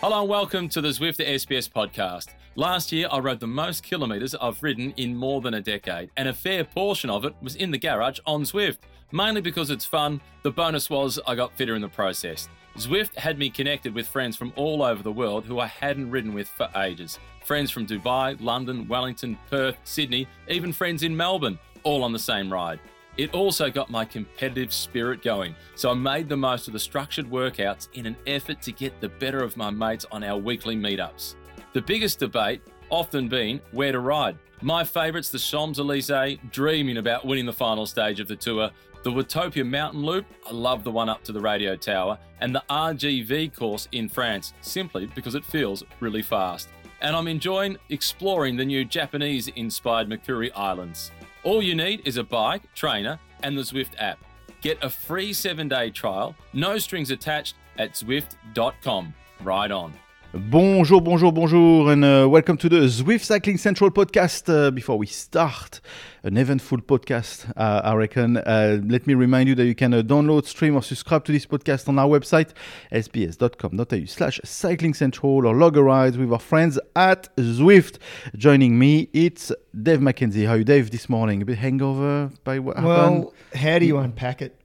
[0.00, 2.28] Hello and welcome to the Zwift SBS podcast.
[2.54, 6.28] Last year, I rode the most kilometres I've ridden in more than a decade, and
[6.28, 8.78] a fair portion of it was in the garage on Zwift.
[9.10, 12.48] Mainly because it's fun, the bonus was I got fitter in the process.
[12.76, 16.32] Zwift had me connected with friends from all over the world who I hadn't ridden
[16.32, 17.18] with for ages.
[17.44, 22.52] Friends from Dubai, London, Wellington, Perth, Sydney, even friends in Melbourne, all on the same
[22.52, 22.78] ride.
[23.18, 27.28] It also got my competitive spirit going, so I made the most of the structured
[27.28, 31.34] workouts in an effort to get the better of my mates on our weekly meetups.
[31.72, 34.38] The biggest debate often been where to ride.
[34.62, 38.70] My favourites, the Champs Elysees, dreaming about winning the final stage of the tour,
[39.02, 42.62] the Watopia Mountain Loop, I love the one up to the radio tower, and the
[42.70, 46.68] RGV course in France, simply because it feels really fast.
[47.00, 51.10] And I'm enjoying exploring the new Japanese inspired Makuri Islands.
[51.44, 54.18] All you need is a bike, trainer, and the Zwift app.
[54.60, 59.14] Get a free seven day trial, no strings attached, at Zwift.com.
[59.42, 59.94] Ride on.
[60.34, 64.46] Bonjour, bonjour, bonjour, and uh, welcome to the Zwift Cycling Central podcast.
[64.52, 65.80] Uh, before we start,
[66.22, 68.36] an eventful podcast, uh, I reckon.
[68.36, 71.46] Uh, let me remind you that you can uh, download, stream, or subscribe to this
[71.46, 72.50] podcast on our website,
[72.92, 77.96] sbs.com.au slash cycling central, or log a ride with our friends at Zwift.
[78.36, 79.50] Joining me, it's
[79.82, 80.46] Dave McKenzie.
[80.46, 81.40] How are you, Dave, this morning?
[81.40, 83.24] A bit hangover by what happened?
[83.24, 84.57] Well, how do you unpack it?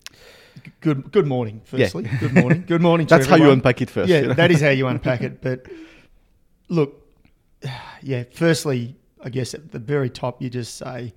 [0.81, 1.61] Good, good morning.
[1.65, 2.63] Firstly, good morning.
[2.67, 3.07] Good morning.
[3.09, 4.09] That's how you unpack it first.
[4.09, 4.33] Yeah, you know?
[4.33, 5.41] that is how you unpack it.
[5.41, 5.65] But
[6.69, 7.07] look,
[8.01, 8.23] yeah.
[8.33, 11.13] Firstly, I guess at the very top, you just say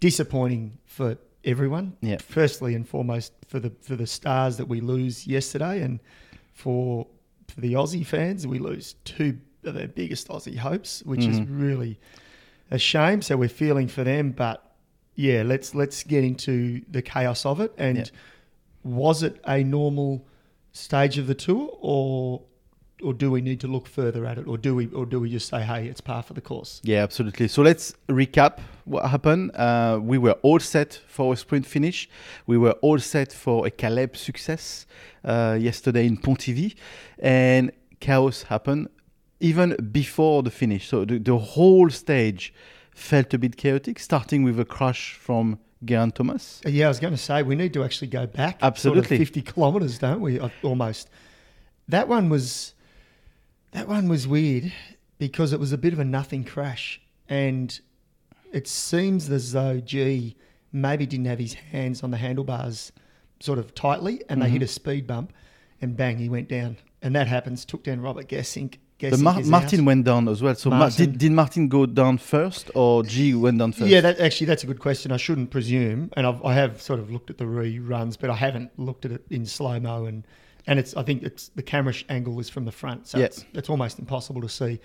[0.00, 1.96] disappointing for everyone.
[2.00, 2.18] Yeah.
[2.18, 6.00] Firstly and foremost, for the for the stars that we lose yesterday, and
[6.52, 7.06] for
[7.48, 11.60] for the Aussie fans, we lose two of their biggest Aussie hopes, which is Mm-hmm.
[11.62, 12.00] really
[12.70, 13.22] a shame.
[13.22, 14.74] So we're feeling for them, but
[15.14, 17.72] yeah, let's let's get into the chaos of it.
[17.78, 18.04] And Yeah.
[18.86, 20.26] Was it a normal
[20.72, 22.42] stage of the tour, or
[23.02, 25.30] or do we need to look further at it, or do we or do we
[25.30, 26.80] just say, hey, it's par for the course?
[26.84, 27.48] Yeah, absolutely.
[27.48, 29.50] So let's recap what happened.
[29.54, 32.08] Uh, we were all set for a sprint finish.
[32.46, 34.86] We were all set for a Caleb success
[35.24, 36.74] uh, yesterday in Pontivy,
[37.18, 38.88] and chaos happened
[39.40, 40.88] even before the finish.
[40.88, 42.54] So the, the whole stage
[42.94, 46.60] felt a bit chaotic, starting with a crash from Geraint Thomas.
[46.64, 49.02] Yeah, I was going to say we need to actually go back Absolutely.
[49.02, 50.40] sort of 50 kilometers, don't we?
[50.62, 51.10] Almost.
[51.88, 52.74] That one was
[53.72, 54.72] that one was weird
[55.18, 57.78] because it was a bit of a nothing crash and
[58.52, 60.36] it seems as though G
[60.72, 62.92] maybe didn't have his hands on the handlebars
[63.40, 64.64] sort of tightly and they hit mm-hmm.
[64.64, 65.32] a speed bump
[65.80, 66.78] and bang he went down.
[67.02, 68.76] And that happens took down Robert Gesink.
[68.98, 70.54] But Mar- Martin went down as well.
[70.54, 73.90] So Ma- did, did Martin go down first or G went down first?
[73.90, 75.12] Yeah, that, actually, that's a good question.
[75.12, 78.34] I shouldn't presume, and I've, I have sort of looked at the reruns, but I
[78.36, 80.24] haven't looked at it in slow mo, and
[80.66, 83.26] and it's I think it's the camera angle is from the front, so Yeah.
[83.26, 84.80] it's, it's almost impossible to see.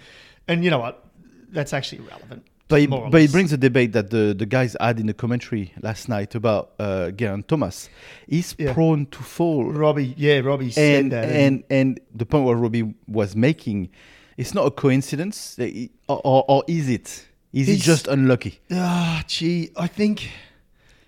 [0.48, 1.06] And you know what?
[1.50, 2.46] That's actually irrelevant.
[2.72, 5.74] But, it, but it brings a debate that the, the guys had in the commentary
[5.82, 7.12] last night about uh,
[7.48, 7.90] Thomas.
[8.28, 8.74] He's Yeah.
[8.74, 9.66] prone to fall.
[9.72, 13.90] Robbie, yeah, Robbie said And, that, and, and the point what Robbie was making,
[14.38, 15.60] it's not a coincidence,
[16.08, 17.28] or, or, or is it?
[17.54, 18.60] Is he just unlucky?
[18.72, 20.32] Ah, gee, I think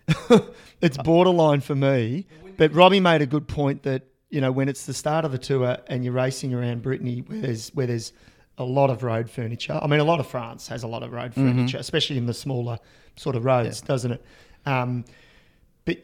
[0.82, 2.28] it's borderline for me.
[2.58, 5.38] But Robbie made a good point that you know when it's the start of the
[5.38, 8.12] tour and you're racing around Brittany, where there's where there's
[8.58, 9.80] a lot of road furniture.
[9.82, 12.34] I mean, a lot of France has a lot of road furniture, especially in the
[12.34, 12.80] smaller
[13.16, 14.26] sort of roads, doesn't it?
[14.66, 15.06] Um,
[15.86, 15.98] but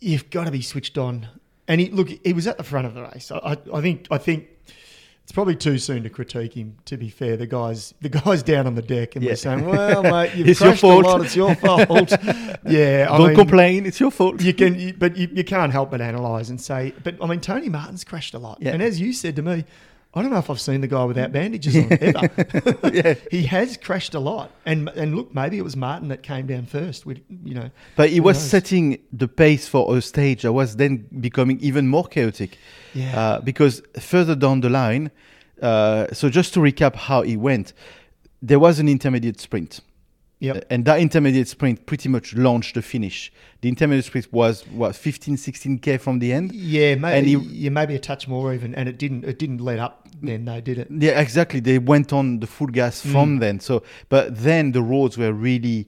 [0.00, 1.28] you've got to be switched on.
[1.68, 3.30] And he, look, he was at the front of the race.
[3.32, 4.06] I, I, think.
[4.10, 4.48] I think.
[5.22, 6.76] It's probably too soon to critique him.
[6.84, 9.30] To be fair, the guys, the guys down on the deck, and Yeah.
[9.30, 11.24] we're saying, "Well, mate, you've It's your crashed a fault." lot.
[11.24, 11.88] It's your fault."
[12.68, 14.42] yeah, I Don't mean, complain, it's your fault.
[14.42, 16.92] You can, you, but you, you can't help but analyse and say.
[17.02, 18.72] But I mean, Tony Martin's crashed a lot, Yeah.
[18.72, 19.64] and as you said to me,
[20.16, 22.30] I don't know if I've seen the guy without bandages on ever.
[22.94, 23.14] Yeah.
[23.30, 26.66] he has crashed a lot, and and look, maybe it was Martin that came down
[26.66, 27.04] first.
[27.06, 28.50] We, you know, But he was knows?
[28.50, 32.58] setting the pace for a stage that was then becoming even more chaotic.
[32.94, 33.18] Yeah.
[33.20, 35.10] Uh, because further down the line,
[35.60, 37.72] uh, so just to recap how he went,
[38.40, 39.80] there was an intermediate sprint.
[40.40, 40.66] Yep.
[40.68, 43.32] And that intermediate sprint pretty much launched the finish.
[43.62, 46.52] The intermediate sprint was what 15, 16k from the end.
[46.52, 49.60] Yeah, And maybe he- yeah, maybe a touch more even, and it didn't it didn't
[49.60, 50.88] let up then though, did it?
[50.90, 51.60] Yeah, exactly.
[51.60, 53.12] They went on the full gas Mm.
[53.12, 53.60] from then.
[53.60, 55.86] So, but then the roads were really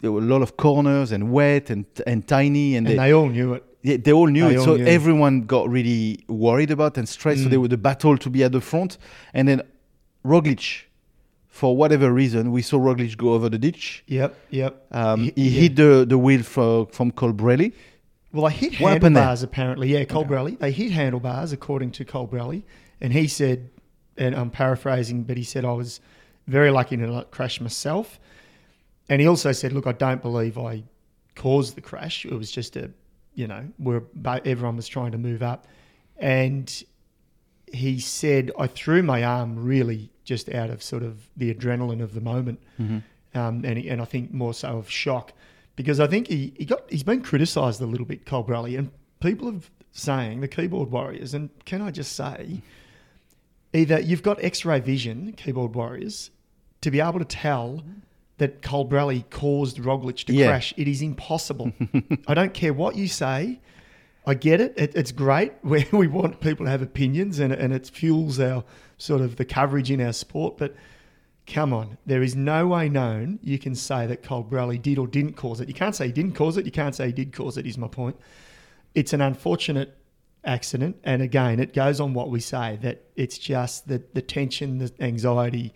[0.00, 3.12] there were a lot of corners and wet and and tiny, and, And they, they
[3.14, 3.62] all knew it.
[3.82, 4.58] Yeah, they all knew They it.
[4.58, 4.86] all so knew.
[4.86, 7.42] everyone got really worried about and stressed.
[7.42, 7.50] So Mm.
[7.50, 8.98] they were the battle to be at the front.
[9.34, 9.62] And then
[10.24, 10.84] Roglic,
[11.60, 14.02] for whatever reason, we saw Roglic go over the ditch.
[14.08, 14.72] Yep, yep.
[14.90, 15.60] Um, He- he yeah.
[15.60, 17.72] hit the, the wheel for, from Colbrelli.
[18.32, 19.86] Well, they hit What handlebars apparently.
[19.92, 20.58] Yeah, Colbrelli.
[20.58, 22.64] They hit handlebars according to Colbrelli,
[23.00, 23.70] and he said,
[24.16, 26.00] and I'm paraphrasing, but he said I was
[26.48, 28.18] very lucky to not crash myself.
[29.08, 30.82] And he also said, "Look, I don't believe I
[31.36, 32.24] caused the crash.
[32.26, 32.90] It was just a,
[33.34, 34.02] you know, where
[34.44, 35.68] everyone was trying to move up."
[36.18, 36.66] And
[37.74, 42.14] he said, "I threw my arm really just out of sort of the adrenaline of
[42.14, 43.38] the moment, Mm-hmm.
[43.38, 45.32] um, and and I think more so of shock,
[45.76, 48.90] because I think he, he got he's been criticised a little bit, Colbrelli, and
[49.20, 52.62] people have saying the keyboard warriors, and can I just say,
[53.72, 56.30] either you've got X-ray vision, keyboard warriors,
[56.80, 57.82] to be able to tell
[58.38, 60.46] that Colbrelli caused Roglic to Yeah.
[60.48, 60.74] crash.
[60.76, 61.72] It is impossible.
[62.26, 63.60] I don't care what you say.
[64.26, 64.74] I get it.
[64.76, 68.64] it it's great where we want people to have opinions and, and it fuels our
[68.98, 70.56] sort of the coverage in our sport.
[70.56, 70.74] But
[71.46, 75.34] come on, there is no way known you can say that Colbrelli did or didn't
[75.34, 75.68] cause it.
[75.68, 76.64] You can't say he didn't cause it.
[76.64, 78.16] You can't say he did cause it, is my point.
[78.94, 79.96] It's an unfortunate
[80.44, 80.96] accident.
[81.04, 84.92] And again, it goes on what we say that it's just the, the tension, the
[85.00, 85.72] anxiety,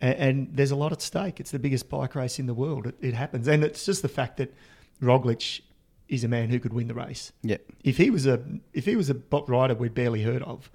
[0.00, 1.40] and, and there's a lot at stake.
[1.40, 2.86] It's the biggest bike race in the world.
[2.86, 3.48] It, it happens.
[3.48, 4.54] And it's just the fact that
[5.02, 5.60] Roglic
[6.10, 7.32] is a man who could win the race.
[7.42, 7.58] Yeah.
[7.82, 8.42] If he was a
[8.74, 10.70] if he was a bot rider we'd barely heard of,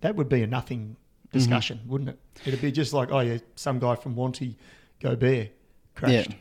[0.00, 0.96] that would be a nothing
[1.30, 2.18] discussion, wouldn't it?
[2.46, 4.56] It'd be just like, oh yeah, some guy from Wanty
[5.00, 5.50] go bear
[5.94, 6.30] crashed.
[6.30, 6.36] Yeah.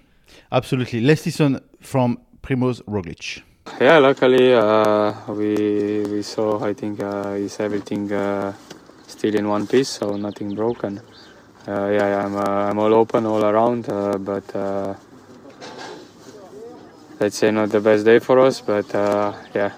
[0.52, 1.02] Absolutely.
[1.02, 3.42] Let's listen from Primoz Roglic.
[3.82, 6.64] Yeah, luckily uh, we we saw.
[6.64, 8.54] I think uh, is everything uh,
[9.08, 11.02] still in one piece, so nothing broken.
[11.68, 14.96] Uh, yeah, I'm uh, I'm all open all around, uh, but uh,
[17.20, 18.62] let's say not the best day for us.
[18.62, 19.74] But uh, yeah,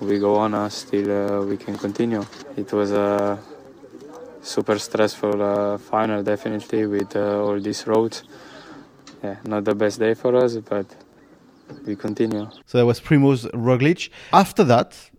[0.00, 0.54] we go on.
[0.54, 2.24] Uh, still, uh, we can continue.
[2.56, 3.38] It was a
[4.42, 8.24] super stressful uh, final, definitely with uh, all these roads.
[9.22, 10.86] Yeah, not the best day for us, but
[11.86, 12.48] we continue.
[12.66, 14.10] So that was Primoz Roglic.
[14.32, 15.10] After that,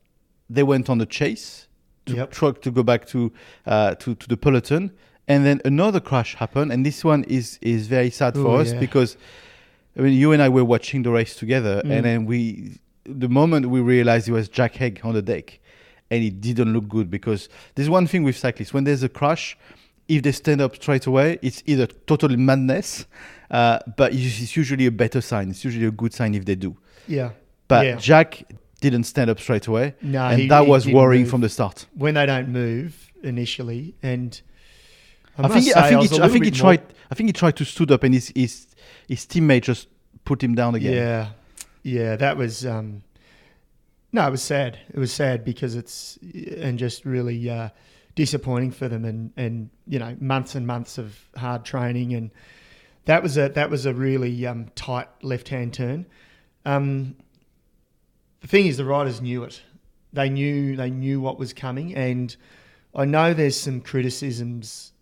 [0.50, 1.68] they went on the chase
[2.06, 2.32] to Yep.
[2.32, 3.32] try to go back to,
[3.66, 4.92] uh, to to the peloton,
[5.28, 6.72] and then another crash happened.
[6.72, 8.80] And this one is is very sad for us yeah.
[8.80, 9.18] because
[9.98, 11.92] I mean you and I were watching the race together, Mm.
[11.92, 15.60] and then we the moment we realized it was Jack Haig on the deck,
[16.10, 19.58] and it didn't look good because there's one thing with cyclists when there's a crash.
[20.08, 23.06] If they stand up straight away, it's either total madness,
[23.50, 25.50] uh, but it's usually a better sign.
[25.50, 26.76] It's usually a good sign if they do.
[27.08, 27.32] Yeah.
[27.68, 27.96] But Yeah.
[27.96, 28.44] Jack
[28.82, 29.96] didn't stand up straight away.
[30.04, 31.32] No, and he- that he was worrying move.
[31.32, 31.88] from the start.
[31.96, 34.40] When they don't move initially and
[35.38, 36.82] I, I, think say, I think was he, I think he more- tried
[37.12, 38.68] I think he tried to stood up and his his
[39.08, 39.88] his teammate just
[40.24, 40.94] put him down again.
[40.94, 41.30] Yeah,
[41.84, 43.04] yeah, that was um,
[44.12, 44.80] no, it was sad.
[44.94, 46.18] It was sad because it's
[46.58, 47.70] and just really uh,
[48.16, 52.32] disappointing for them, and and you know months and months of hard training, and
[53.06, 56.06] that was a that was a really um, tight left hand turn.
[56.66, 57.16] Um,
[58.42, 59.62] the thing is, the riders knew it.
[60.14, 62.36] They knew they knew what was coming, and
[62.96, 64.94] I know there's some criticisms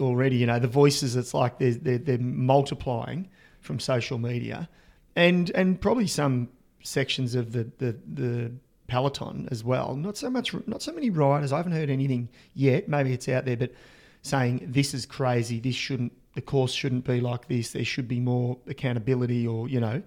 [0.00, 0.36] already.
[0.36, 1.16] You know, the voices.
[1.16, 3.28] It's like they're they're, they're multiplying
[3.62, 4.68] from social media,
[5.16, 6.48] and and probably some
[6.82, 8.52] sections of the the the
[8.88, 9.96] peloton as well.
[9.96, 11.52] Not so much, not so many riders.
[11.52, 12.88] I haven't heard anything yet.
[12.88, 13.72] Maybe it's out there, but
[14.20, 15.60] saying this is crazy.
[15.60, 16.12] This shouldn't.
[16.34, 17.72] The course shouldn't be like this.
[17.72, 20.02] There should be more accountability, or you know.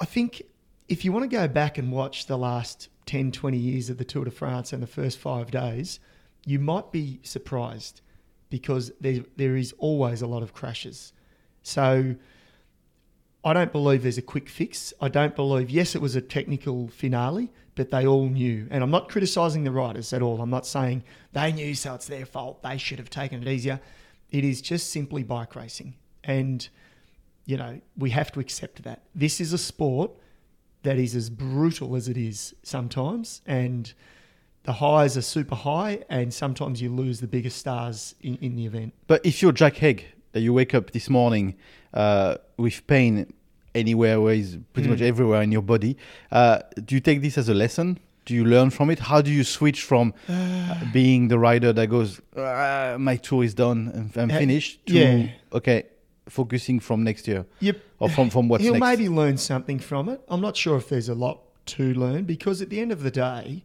[0.00, 0.42] I think
[0.88, 4.04] if you want to go back and watch the last 10, 20 years of the
[4.04, 5.98] Tour de France and the first five days,
[6.46, 8.00] you might be surprised
[8.48, 11.12] because there, there is always a lot of crashes.
[11.62, 12.14] So
[13.44, 14.92] I don't believe there's a quick fix.
[15.00, 18.66] I don't believe, yes, it was a technical finale, but they all knew.
[18.70, 20.40] And I'm not criticising the riders at all.
[20.40, 22.62] I'm not saying they knew, so it's their fault.
[22.62, 23.80] They should have taken it easier.
[24.30, 25.94] It is just simply bike racing.
[26.24, 26.68] And,
[27.46, 29.02] you know, we have to accept that.
[29.14, 30.10] This is a sport
[30.82, 33.40] that is as brutal as it is sometimes.
[33.46, 33.92] And
[34.64, 38.66] the highs are super high, and sometimes you lose the biggest stars in, in the
[38.66, 38.92] event.
[39.06, 40.04] But if you're Jack that
[40.40, 41.54] you wake up this morning
[41.94, 43.32] uh, with pain
[43.74, 44.92] anywhere, where is pretty Mm.
[44.92, 45.96] much everywhere in your body,
[46.32, 47.98] uh, do you take this as a lesson?
[48.26, 48.98] Do you learn from it?
[48.98, 53.54] How do you switch from uh, being the rider that goes, "Ah, my tour is
[53.54, 55.28] done and I'm Uh, finished, to yeah.
[55.52, 55.84] okay,
[56.28, 57.76] focusing from next year Yep.
[58.00, 58.86] or from from what's He'll next?
[58.86, 60.20] maybe learn something from it.
[60.28, 61.38] I'm not sure if there's a lot
[61.76, 63.64] to learn because at the end of the day,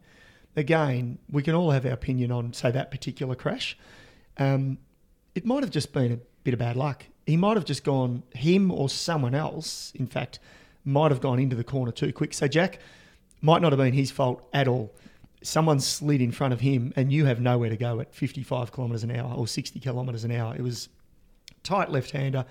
[0.56, 3.76] again, we can all have our opinion on, say, that particular crash.
[4.38, 4.78] Um,
[5.34, 7.04] it might have just been a bit of bad luck.
[7.26, 10.38] He might have just gone, him or someone else, in fact,
[10.84, 12.34] might have gone into the corner too quick.
[12.34, 12.78] So Jack
[13.40, 14.92] might not have been his fault at all.
[15.42, 19.04] Someone slid in front of him and you have nowhere to go at 55 kilometres
[19.04, 20.54] an hour or 60 kilometres an hour.
[20.54, 20.88] It was
[21.62, 22.44] tight left hander.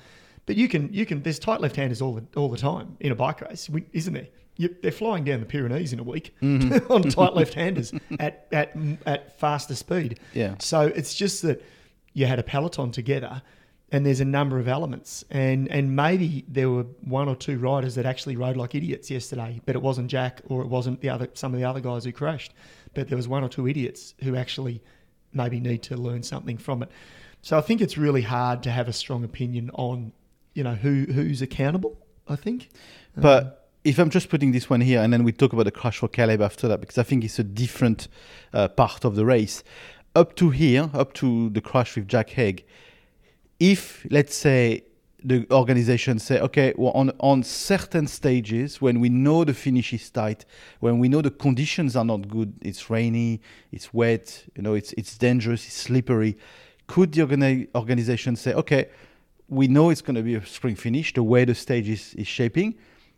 [0.46, 3.12] But you can you can there's tight left handers all the all the time in
[3.12, 4.28] a bike race, isn't there?
[4.58, 6.92] You, they're flying down the Pyrenees in a week mm-hmm.
[6.92, 10.20] on tight left handers at, at at faster speed.
[10.34, 10.56] Yeah.
[10.60, 11.64] So it's just that
[12.14, 13.42] you had a peloton together,
[13.94, 17.94] and there's a number of elements, and and maybe there were one or two riders
[17.96, 21.30] that actually rode like idiots yesterday, but it wasn't Jack or it wasn't the other
[21.36, 22.54] some of the other guys who crashed,
[22.96, 24.82] but there was one or two idiots who actually
[25.32, 26.90] maybe need to learn something from it.
[27.44, 30.12] So I think it's really hard to have a strong opinion on,
[30.56, 31.96] you know, who who's accountable.
[32.28, 32.70] I think.
[33.16, 36.00] But if I'm just putting this one here, and then we talk about the crash
[36.00, 38.08] for Caleb after that, because I think it's a different
[38.54, 39.64] uh, part of the race.
[40.16, 42.66] Up to here, up to the crash with Jack Haig,
[43.64, 44.84] if let's say
[45.24, 50.10] the organization say, okay, well, on on certain stages when we know the finish is
[50.10, 50.44] tight,
[50.82, 53.40] when we know the conditions are not good, it's rainy,
[53.72, 56.38] it's wet, you know, it's it's dangerous, it's slippery.
[56.88, 58.90] Could the organi- organization say, okay,
[59.48, 62.28] we know it's going to be a spring finish, the way the stage is, is
[62.28, 62.76] shaping,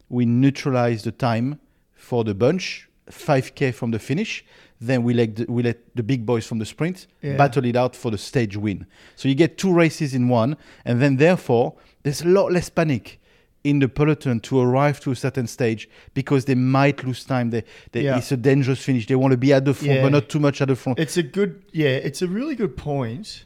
[0.09, 1.59] we neutralize the time
[1.95, 4.45] for the bunch, 5k from the finish.
[4.81, 7.37] Then we let the, we let the big boys from the sprint Yeah.
[7.37, 8.85] battle it out for the stage win.
[9.15, 13.19] So you get two races in one, and then therefore there's a lot less panic
[13.63, 17.49] in the peloton to arrive to a certain stage because they might lose time.
[17.49, 17.63] They,
[17.93, 18.17] they, Yeah.
[18.17, 19.07] It's a dangerous finish.
[19.07, 20.01] They want to be at the front, Yeah.
[20.03, 20.99] but not too much at the front.
[20.99, 23.45] It's a good, yeah, it's a really good point.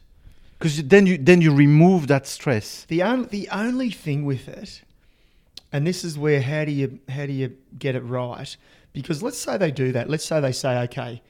[0.58, 2.86] Because then you then you remove that stress.
[2.90, 4.82] The only the only thing with it,
[5.72, 8.58] and this is where how do you how do you get it right?
[8.93, 10.10] Because let's say they do that.
[10.10, 11.22] Let's say they say, okay,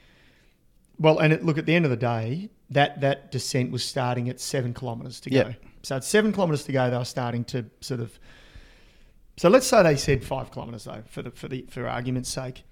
[0.98, 4.30] well, and it, look at the end of the day, that that descent was starting
[4.30, 5.44] at seven kilometres to Yeah.
[5.44, 5.56] go.
[5.84, 8.20] So at seven kilometres to go, they were starting to sort of.
[9.38, 12.64] So let's say they said five kilometres though, for the for the for argument's sake.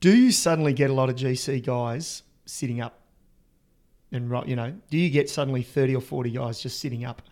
[0.00, 3.00] Do you suddenly get a lot of GC guys sitting up
[4.12, 7.22] and you know, do you get suddenly thirty or forty guys just sitting up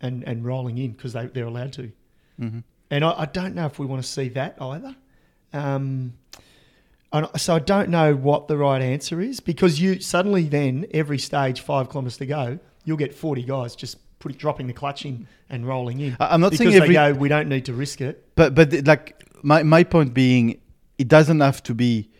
[0.00, 1.92] and and rolling in because they they're allowed to?
[2.40, 2.60] Mm-hmm.
[2.90, 4.96] And I, I don't know if we want to see that either.
[5.54, 6.14] Um,
[7.12, 11.18] and so I don't know what the right answer is because you suddenly then every
[11.18, 15.28] stage five kilometres to go, you'll get forty guys just putting dropping the clutch in
[15.48, 16.16] and rolling in.
[16.18, 18.34] I'm not because saying every- they go, we don't need to risk it.
[18.34, 20.60] But but like my my point being,
[20.98, 22.10] it doesn't have to be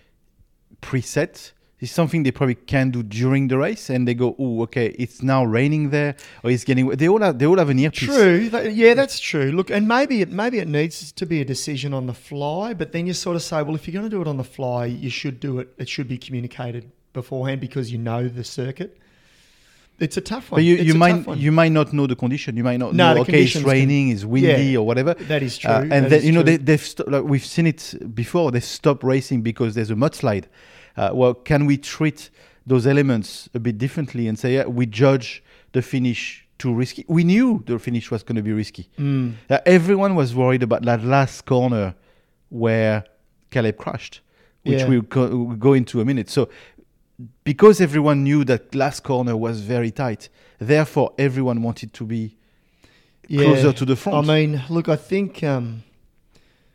[0.80, 1.50] preset.
[1.84, 5.22] It's something they probably can do during the race, and they go, "Oh, okay, it's
[5.22, 8.08] now raining there, or it's getting." They all have they all have an earpiece.
[8.08, 8.38] True.
[8.82, 9.52] Yeah, that's true.
[9.52, 12.92] Look, and maybe it maybe it needs to be a decision on the fly, but
[12.92, 14.86] then you sort of say, well, if you're going to do it on the fly,
[14.86, 15.68] you should do it.
[15.76, 18.98] It should be communicated beforehand because you know the circuit.
[20.00, 20.58] It's a tough one.
[20.58, 22.56] But you, It's you might you might not know the condition.
[22.56, 23.14] You might not No, know.
[23.14, 24.78] the Okay, it's conditions can- raining, it's windy, Yeah.
[24.78, 25.14] or whatever.
[25.14, 25.70] That is true.
[25.70, 26.52] Uh, and That you know true.
[26.52, 28.50] they, they've st- like we've seen it before.
[28.50, 30.44] They stop racing because there's a mudslide.
[30.96, 32.30] Uh, well, can we treat
[32.66, 37.04] those elements a bit differently and say, yeah, we judge the finish too risky?
[37.08, 38.88] We knew the finish was going to be risky.
[38.98, 39.34] Mm.
[39.50, 41.94] Uh, everyone was worried about that last corner
[42.48, 43.04] where
[43.50, 44.20] Caleb crashed,
[44.64, 44.88] which Yeah.
[44.88, 46.30] we'll, go, we'll go into a minute.
[46.30, 46.48] So,
[47.44, 50.28] because everyone knew that last corner was very tight,
[50.58, 52.36] therefore everyone wanted to be
[53.28, 54.28] closer to the front.
[54.28, 55.82] I mean, look, I think um,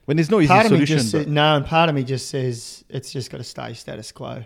[0.05, 0.97] when there's no easy part of me solution.
[0.97, 4.43] just no, and part of me just says it's just got to stay status quo.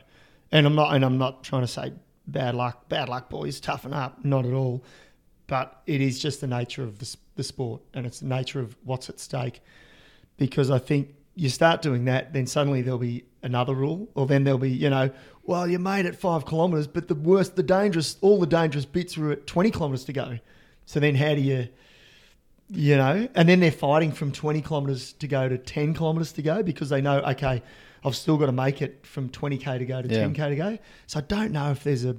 [0.52, 1.94] And I'm not, and I'm not trying to say
[2.28, 4.84] bad luck, bad luck, boys, toughen up, not at all.
[5.48, 8.76] But it is just the nature of the, the sport, and it's the nature of
[8.84, 9.62] what's at stake.
[10.38, 14.44] Because I think you start doing that, then suddenly there'll be another rule, or then
[14.44, 15.10] there'll be, you know,
[15.44, 19.18] well, you made it five kilometres, but the worst, the dangerous, all the dangerous bits
[19.18, 20.40] were at 20 kilometres to go.
[20.86, 21.68] So then how do you,
[22.70, 26.42] you know, and then they're fighting from 20 kilometres to go to 10 kilometres to
[26.42, 27.62] go because they know, okay,
[28.06, 30.28] I've still got to make it from 20k to go to Yeah.
[30.28, 30.78] 10k to go.
[31.08, 32.16] So I don't know if there's a.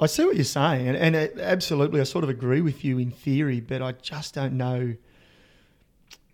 [0.00, 2.98] I see what you're saying, and, and it, absolutely, I sort of agree with you
[2.98, 4.94] in theory, but I just don't know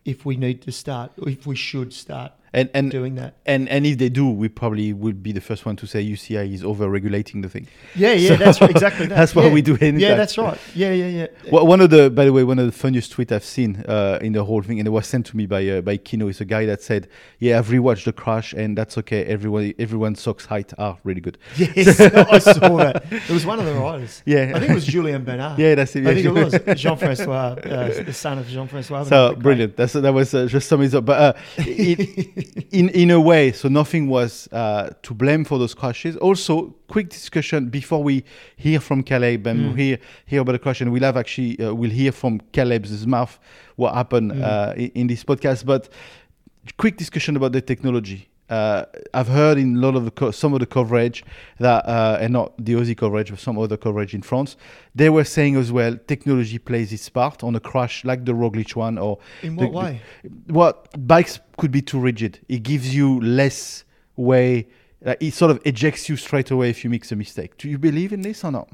[0.06, 3.34] if we need to start, if we should start and and doing that.
[3.46, 6.52] and and if they do, we probably would be the first one to say UCI
[6.52, 7.68] is over regulating the thing.
[7.94, 9.14] Yeah, yeah, So that's right, exactly that.
[9.16, 9.52] that's what Yeah.
[9.52, 9.76] we do.
[9.80, 10.58] Yeah, that's right.
[10.74, 11.26] Yeah, yeah, yeah.
[11.52, 14.18] Well, one of the, by the way, one of the funniest tweets I've seen uh,
[14.20, 16.40] in the whole thing, and it was sent to me by uh, by Kino, is
[16.40, 19.24] a guy that said, "Yeah, I've rewatched the crash, and that's okay.
[19.26, 22.00] Everyone, everyone's socks height are really good." Yes,
[22.36, 23.04] I saw that.
[23.12, 24.22] It was one of the riders.
[24.26, 24.52] Yeah.
[24.54, 25.58] I think it was Julien Bernard.
[25.58, 26.06] Yeah, that's it.
[26.06, 29.04] I think it was Jean Francois, uh, the son of Jean Francois.
[29.04, 29.76] So brilliant.
[29.76, 30.80] That's that was uh, just some.
[30.80, 32.39] But uh, it,
[32.70, 36.16] in in a way, so nothing was uh, to blame for those crashes.
[36.16, 38.24] Also, quick discussion before we
[38.56, 39.76] hear from Caleb and Mm.
[39.76, 43.38] hear hear about the crash, and we'll have actually uh, we'll hear from Caleb's mouth
[43.76, 44.42] what happened Mm.
[44.42, 45.64] uh, in, in this podcast.
[45.66, 45.88] But
[46.76, 48.28] quick discussion about the technology.
[48.50, 51.24] Uh, I've heard in a lot of the co- some of the coverage
[51.58, 54.56] that, uh, and not the Aussie coverage, but some other coverage in France,
[54.94, 58.74] they were saying as well technology plays its part on a crash like the Roglic
[58.74, 58.98] one.
[58.98, 60.00] Or In the- what way?
[60.48, 62.40] What bikes could be too rigid.
[62.48, 63.84] It gives you less
[64.16, 64.66] way.
[65.02, 67.56] Like it sort of ejects you straight away if you make a mistake.
[67.56, 68.68] Do you believe in this or not?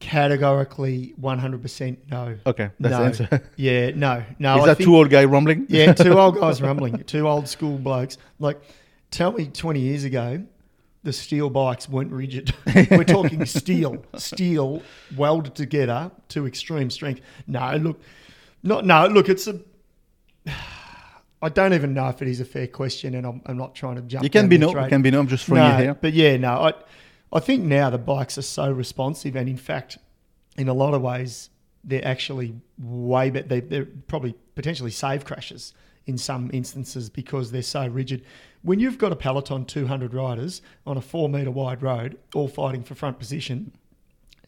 [0.00, 2.36] Categorically, 100% no.
[2.46, 2.98] Okay, that's no.
[2.98, 3.50] the answer.
[3.56, 4.56] Yeah, no, no.
[4.58, 5.66] Is I that think- two old guy rumbling?
[5.68, 8.16] Yeah, two old guys rumbling, two old school blokes.
[8.38, 8.60] Like,
[9.10, 10.44] tell me 20 years ago,
[11.02, 12.54] the steel bikes weren't rigid.
[12.90, 14.82] We're talking steel, steel
[15.16, 17.20] welded together to extreme strength.
[17.46, 18.00] No, look,
[18.62, 19.60] not no, look, it's a.
[21.40, 23.94] I don't even know if it is a fair question, and I'm, I'm not trying
[23.94, 24.24] to jump.
[24.24, 25.20] You can be no, you can be no.
[25.20, 25.94] I'm just throwing no, it here.
[25.94, 26.72] But yeah, no, I,
[27.32, 29.98] I think now the bikes are so responsive, and in fact,
[30.56, 31.50] in a lot of ways,
[31.84, 33.46] they're actually way better.
[33.46, 35.74] They, they're probably potentially save crashes
[36.08, 38.24] in some instances because they're so rigid.
[38.62, 42.82] When you've got a peloton 200 riders on a four meter wide road, all fighting
[42.82, 43.72] for front position,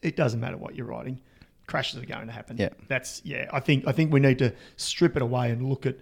[0.01, 1.21] it doesn't matter what you're riding.
[1.67, 2.57] Crashes are going to happen.
[2.57, 2.69] Yeah.
[2.87, 3.47] that's yeah.
[3.53, 5.97] I think I think we need to strip it away and look at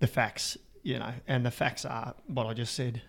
[0.00, 0.56] the facts.
[0.82, 3.02] You know, and the facts are what I just said.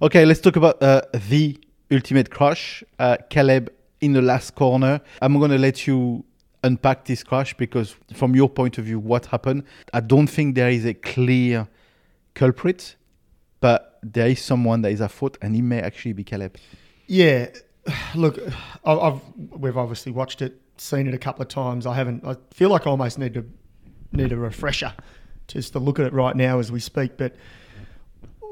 [0.00, 1.58] Okay, let's talk about uh, the
[1.92, 2.82] ultimate crash.
[2.98, 5.00] Uh, Caleb in the last corner.
[5.20, 6.24] I'm going to let you
[6.62, 9.64] unpack this crash because, from your point of view, what happened?
[9.92, 11.68] I don't think there is a clear
[12.34, 12.96] culprit,
[13.60, 16.56] but there is someone that is fault, and he may actually be Caleb.
[17.06, 17.48] Yeah,
[18.14, 18.38] look,
[18.84, 21.86] I've we've obviously watched it, seen it a couple of times.
[21.86, 22.24] I haven't.
[22.24, 23.44] I feel like I almost need to
[24.12, 24.94] need a refresher
[25.48, 27.16] just to look at it right now as we speak.
[27.16, 27.36] But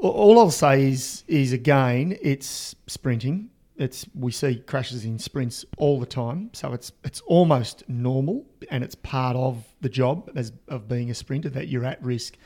[0.00, 3.50] all I'll say is is again, it's sprinting.
[3.80, 8.84] It's we see crashes in sprints all the time, so it's it's almost normal, and
[8.84, 12.36] it's part of the job as of being a sprinter that you're at risk.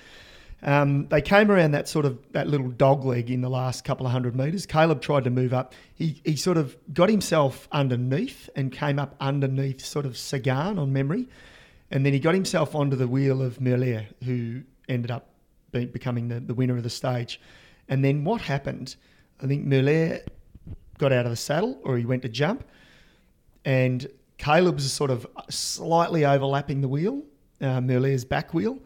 [0.62, 4.06] Um, they came around that sort of that little dog leg in the last couple
[4.06, 4.64] of hundred meters.
[4.64, 5.74] Caleb tried to move up.
[5.94, 10.92] He he sort of got himself underneath and came up underneath sort of Sagan on
[10.92, 11.28] memory,
[11.90, 15.30] and then he got himself onto the wheel of Merlier, who ended up
[15.72, 17.40] be, becoming the, the winner of the stage.
[17.88, 18.96] And then what happened?
[19.42, 20.22] I think Merlier
[20.98, 22.64] got out of the saddle, or he went to jump,
[23.64, 24.06] and
[24.38, 27.22] Caleb's sort of slightly overlapping the wheel,
[27.60, 28.78] uh, Merlier's back wheel,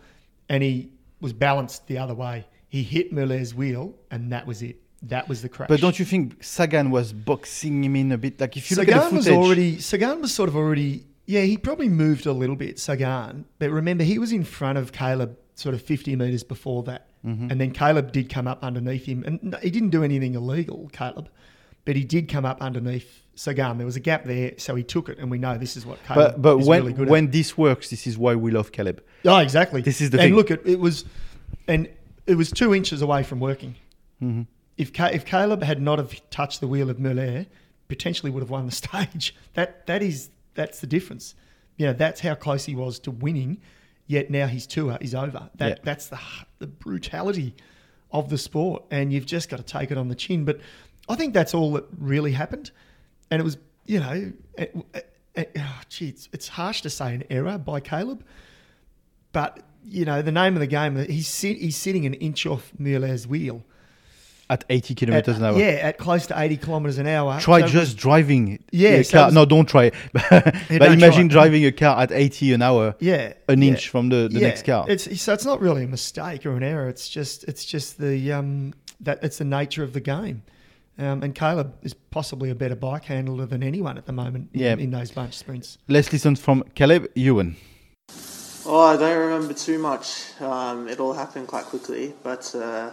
[0.48, 2.46] and he was balanced the other way.
[2.68, 4.76] He hit Merlier's wheel, and that was it.
[5.02, 5.68] That was the crash.
[5.68, 8.40] But don't you think Sagan was boxing him in a bit?
[8.40, 11.04] Like if you Sagan look at the footage, was already Sagan was sort of already
[11.24, 14.90] yeah he probably moved a little bit Sagan but remember he was in front of
[14.90, 17.50] Caleb sort of 50 meters before that Mm-hmm.
[17.50, 21.28] and then Caleb did come up underneath him and he didn't do anything illegal Caleb
[21.88, 25.08] but he did come up underneath Sagan there was a gap there so he took
[25.08, 27.30] it and we know this is what Caleb but but is when really good when
[27.30, 28.98] this works, this is why we love Caleb.
[29.24, 29.30] at.
[29.32, 30.34] oh exactly This is the and thing.
[30.36, 31.04] look it it was
[31.66, 31.88] and
[32.26, 33.74] it was two inches away from working
[34.22, 34.42] Mm-hmm.
[34.76, 37.46] if if Caleb had not have touched the wheel of Merlier,
[37.94, 39.34] potentially would have won the stage.
[39.54, 41.34] That that is that's the difference.
[41.78, 43.52] You know, that's how close he was to winning.
[44.08, 45.48] Yet now his tour is over.
[45.60, 45.74] That Yeah.
[45.84, 46.18] that's the
[46.58, 47.54] the brutality
[48.10, 50.44] of the sport, and you've just got to take it on the chin.
[50.44, 50.58] But
[51.08, 52.70] I think that's all that really happened,
[53.30, 57.14] and it was you know, it, it, it- oh, gee, it's, it's harsh to say
[57.14, 58.22] an error by Caleb,
[59.32, 60.96] but you know the name of the game.
[60.96, 63.64] He's sit, he's sitting an inch off Merlier's wheel.
[64.50, 65.58] At 80 kilometers At- an hour.
[65.58, 67.38] Yeah, at close to 80 kilometres an hour.
[67.38, 69.90] Try So- just driving Yeah, a so was- no, don't try.
[70.14, 71.42] but imagine try.
[71.42, 74.48] driving a car at 80 an hour, yeah, an yeah, inch from the, the yeah.
[74.48, 74.86] next car.
[74.88, 76.88] It's so it's not really a mistake or an error.
[76.88, 80.42] It's just it's just the um that it's the nature of the game.
[80.98, 84.60] Um, and Caleb is possibly a better bike handler than anyone at the moment in,
[84.60, 84.72] Yeah.
[84.76, 85.78] in those bunch sprints.
[85.86, 87.56] Let's listen from Caleb Ewan.
[88.66, 90.24] Oh, I don't remember too much.
[90.40, 92.90] Um, it all happened quite quickly, but uh,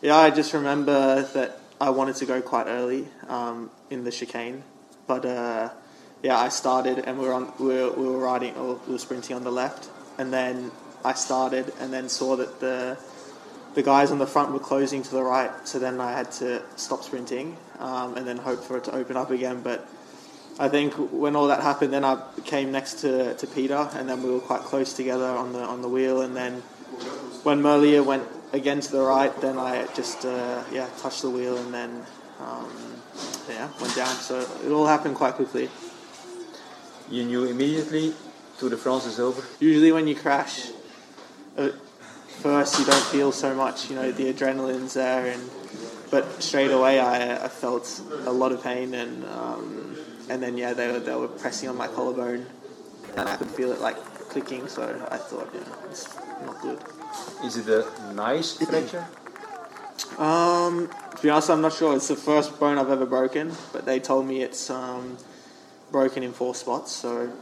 [0.00, 4.62] yeah, I just remember that I wanted to go quite early um, in the chicane,
[5.06, 5.68] but uh,
[6.22, 8.98] yeah, I started and we were on we were, we were riding or we were
[8.98, 10.70] sprinting on the left, and then
[11.04, 12.96] I started and then saw that the
[13.76, 16.62] the guys on the front were closing to the right, so then I had to
[16.74, 19.86] stop sprinting um, and then hope for it to open up again, but.
[20.58, 24.22] I think when all that happened, then I came next to, to Peter, and then
[24.22, 26.22] we were quite close together on the on the wheel.
[26.22, 26.62] And then
[27.42, 31.58] when Merlier went again to the right, then I just uh, yeah touched the wheel,
[31.58, 32.06] and then
[32.40, 32.72] um,
[33.50, 34.14] yeah went down.
[34.16, 35.68] So it all happened quite quickly.
[37.10, 38.14] You knew immediately
[38.58, 39.42] Tour de France is over.
[39.60, 40.70] Usually when you crash,
[41.58, 41.74] at
[42.46, 43.90] first you don't feel so much.
[43.90, 45.42] You know the adrenaline's there, and
[46.12, 47.86] but straight away I, I felt
[48.24, 49.96] a lot of pain, and um,
[50.30, 52.46] and then yeah they were they were pressing on my collarbone,
[53.16, 53.96] and I could feel it like
[54.30, 54.68] clicking.
[54.68, 56.06] So I thought yeah it's
[56.46, 56.78] not good.
[57.44, 59.04] Is it a nice fracture?
[60.18, 61.96] Um, to be honest, I'm not sure.
[61.96, 65.18] It's the first bone I've ever broken, but they told me it's um,
[65.90, 66.92] broken in four spots.
[66.92, 67.32] So,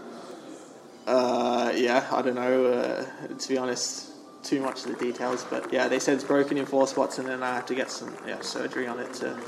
[1.06, 2.66] uh, yeah, I don't know.
[2.66, 3.04] Uh,
[3.42, 4.13] to be honest,
[4.44, 7.28] too much of the details, but yeah, they said it's broken in four spots, and
[7.28, 9.38] then I have to get some yeah, surgery on it to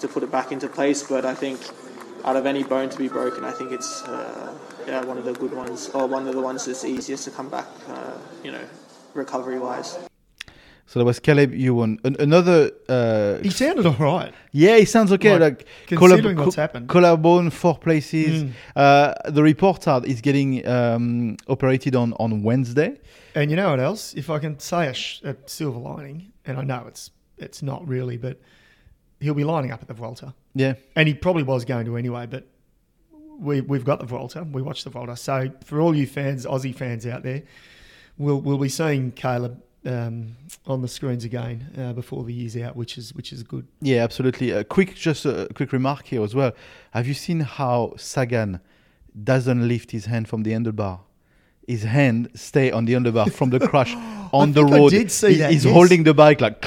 [0.00, 1.02] to put it back into place.
[1.02, 1.60] But I think
[2.24, 4.56] out of any bone to be broken, I think it's uh,
[4.86, 7.48] yeah one of the good ones, or one of the ones that's easiest to come
[7.48, 7.66] back.
[7.88, 8.64] Uh, you know,
[9.14, 9.98] recovery wise.
[10.88, 11.98] So that was Caleb Ewan.
[12.04, 12.70] An- another.
[12.88, 14.32] Uh, He sounded all right.
[14.52, 15.32] yeah, he sounds okay.
[15.32, 16.88] Like, Like, considering what's happened.
[16.88, 18.44] Collarbone, four places.
[18.44, 18.50] Mm.
[18.76, 23.00] Uh, the reports are he's getting um, operated on on Wednesday.
[23.34, 24.14] And you know what else?
[24.14, 27.86] If I can say a, sh- a silver lining, and I know it's it's not
[27.88, 28.40] really, but
[29.20, 30.74] he'll be lining up at the Vuelta, Yeah.
[30.94, 32.26] and he probably was going to anyway.
[32.26, 32.46] But
[33.40, 35.16] we we've got the Vuelta, we watched the Vuelta.
[35.16, 37.42] So for all you fans, Aussie fans out there,
[38.18, 42.76] we'll we'll be seeing Caleb um, on the screens again uh, before the year's out,
[42.76, 43.66] which is which is good.
[43.80, 44.50] Yeah, absolutely.
[44.50, 46.52] A quick, just a quick remark here as well.
[46.92, 48.60] Have you seen how Sagan
[49.22, 51.00] doesn't lift his hand from the handlebar?
[51.66, 53.92] His hand stay on the handlebar from the crash
[54.32, 54.90] on the think I road.
[54.90, 55.74] did see He- that, He's yes.
[55.74, 56.64] holding the bike like.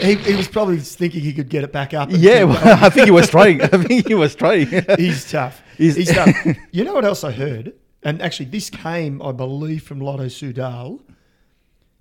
[0.00, 2.08] He, he was probably thinking he could get it back up.
[2.12, 3.60] Yeah, well, I think he was trying.
[3.62, 4.68] I think he was trying.
[4.96, 5.60] He's tough.
[5.76, 6.34] He's- He's, tough.
[6.72, 7.72] You know what else I heard?
[8.02, 11.00] And actually, this came, I believe, from Lotto Soudal.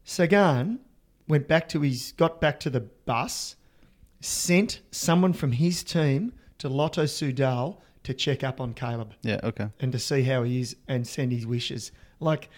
[0.08, 0.80] Sagan
[1.28, 3.58] went back to his, got back to the bus,
[4.22, 9.42] sent someone from his team to Lotto Soudal to check up on Caleb yeah.
[9.44, 9.68] Okay.
[9.82, 11.92] and to see how he is and send his wishes.
[12.22, 12.50] Like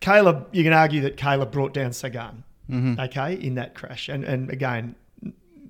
[0.00, 3.00] Caleb, you can argue that Caleb brought down Sagan, mm-hmm.
[3.00, 4.10] okay, in that crash.
[4.10, 4.94] And and again,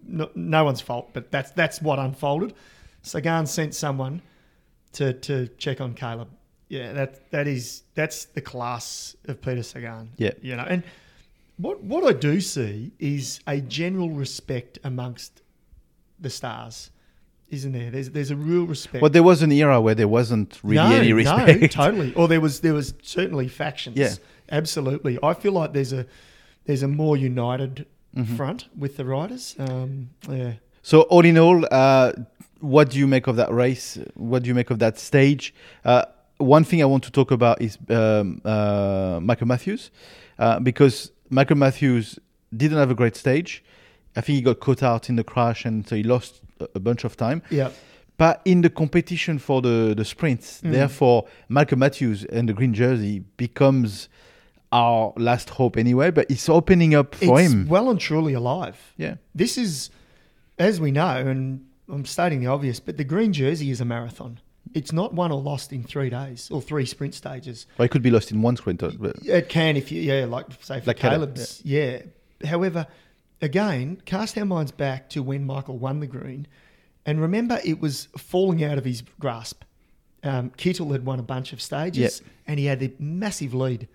[0.05, 2.52] no, no one's fault, but that's that's what unfolded.
[3.02, 4.22] Sagan sent someone
[4.94, 6.31] to to check on Caleb.
[6.72, 10.08] Yeah, that that is that's the class of Peter Sagan.
[10.16, 10.32] Yeah.
[10.40, 10.82] you know, and
[11.58, 15.42] what what I do see is a general respect amongst
[16.18, 16.90] the stars.
[17.50, 17.90] Isn't there?
[17.90, 19.02] There's there's a real respect.
[19.02, 21.61] Well, there was an era where there wasn't really any respect.
[21.61, 22.14] No, totally.
[22.14, 23.96] Or there was there was certainly factions.
[23.98, 24.14] Yeah.
[24.50, 25.18] absolutely.
[25.22, 26.06] I feel like there's a
[26.64, 28.37] there's a more united Mm-hmm.
[28.37, 29.56] front with the riders.
[29.58, 32.12] Um, yeah, So all in all, uh,
[32.61, 33.98] what do you make of that race?
[34.16, 35.54] What do you make of that stage?
[35.82, 36.04] Uh,
[36.42, 39.90] one thing I want to talk about is um, uh, Michael Matthews,
[40.38, 42.18] uh, because Michael Matthews
[42.57, 43.62] didn't have a great stage.
[44.16, 46.40] I think he got caught out in the crash, and so he lost
[46.74, 47.42] a- bunch of time.
[47.50, 47.70] yeah,
[48.18, 50.72] But in the competition for the, the sprints, Mm.
[50.72, 54.09] therefore, Michael Matthews and the green jersey becomes
[54.70, 56.11] our last hope anyway.
[56.11, 57.68] But it's opening up for it's him.
[57.68, 58.76] well and truly alive.
[58.96, 59.14] yeah.
[59.35, 59.90] This is,
[60.59, 64.38] as we know, and I'm stating the obvious, but the green jersey is a marathon.
[64.74, 67.66] It's not won or lost in three days or three sprint stages.
[67.78, 68.80] Well, it could be lost in one sprint.
[68.80, 72.02] But It can if you, yeah, like say for Like Caleb, Caleb's, yeah.
[72.44, 72.87] However,
[73.40, 76.46] again, cast our minds back to when Michael won the green,
[77.06, 79.62] and remember it was falling out of his grasp.
[80.24, 83.88] Um, Kittel had won a bunch of stages, and he had the massive lead.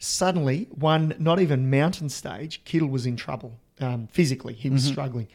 [0.00, 4.52] Suddenly, one not even mountain stage, Kittel was in trouble um, physically.
[4.54, 5.28] He was struggling.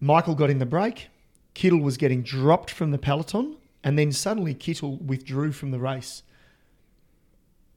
[0.00, 1.08] Michael got in the break.
[1.54, 6.22] Kittel was getting dropped from the peloton, and then suddenly Kittel withdrew from the race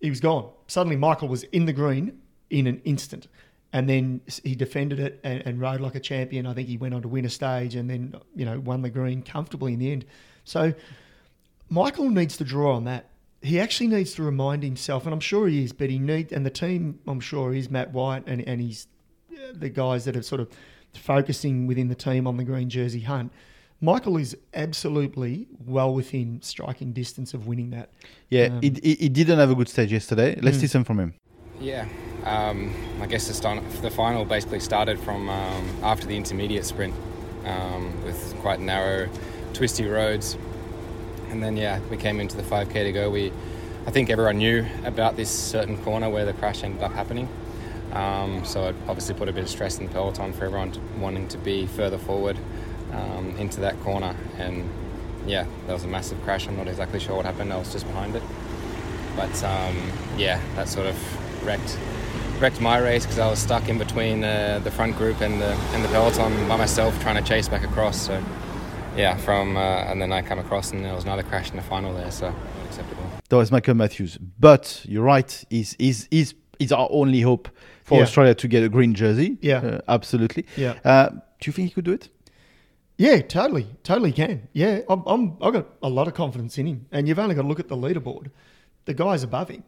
[0.03, 0.49] he was gone.
[0.67, 3.29] Suddenly, Michael was in the green in an instant.
[3.71, 6.45] And then he defended it and, and rode like a champion.
[6.45, 8.89] I think he went on to win a stage and then, you know, won the
[8.89, 10.05] green comfortably in the end.
[10.43, 10.73] So
[11.69, 13.09] Michael needs to draw on that.
[13.41, 16.45] He actually needs to remind himself, and I'm sure he is, but he needs, and
[16.45, 18.88] the team, I'm sure, is Matt White and, and he's
[19.31, 20.49] uh, the guys that are sort of
[20.93, 23.31] focusing within the team on the green jersey hunt.
[23.83, 27.89] Michael is absolutely well within striking distance of winning that.
[28.29, 30.39] yeah, Um, he, he, he didn't have a good stage yesterday.
[30.41, 30.61] Let's Mm.
[30.61, 31.13] listen from him.
[31.59, 31.85] Yeah,
[32.23, 36.95] um, I guess the, start, the final basically started from um, after the intermediate sprint
[37.45, 39.09] um, with quite narrow,
[39.51, 40.37] twisty roads.
[41.29, 43.09] And then, yeah, we came into the 5k to go.
[43.09, 43.33] We,
[43.85, 47.27] I think everyone knew about this certain corner where the crash ended up happening.
[47.91, 50.79] Um, so it obviously put a bit of stress in the peloton for everyone to,
[50.99, 52.37] wanting to be further forward
[52.93, 54.15] um, into that corner.
[54.38, 54.69] And
[55.25, 56.47] yeah, there was a massive crash.
[56.47, 57.51] I'm not exactly sure what happened.
[57.53, 58.23] I was just behind it.
[59.15, 59.75] But um,
[60.17, 61.77] yeah, that sort of wrecked
[62.39, 65.53] wrecked my race because I was stuck in between uh, the front group and the
[65.73, 68.01] and the peloton by myself trying to chase back across.
[68.01, 68.21] So
[68.97, 69.60] yeah, from uh,
[69.91, 72.12] and then I come across and there was another crash in the final there.
[72.12, 73.03] So unacceptable.
[73.29, 74.17] That was Michael Matthews.
[74.39, 75.43] But you're right.
[75.49, 77.49] Is is is is our only hope
[77.84, 78.03] for Yeah.
[78.03, 79.38] Australia to get a green jersey?
[79.41, 79.58] Yeah.
[79.58, 80.45] uh, absolutely.
[80.58, 80.73] Yeah.
[80.84, 82.10] Uh, do you think he could do it?
[83.03, 84.47] Yeah, totally, totally can.
[84.53, 86.85] Yeah, I'm, I'm, I've got a lot of confidence in him.
[86.91, 88.31] And you've only got to look at the leaderboard.
[88.85, 89.63] The guys above him,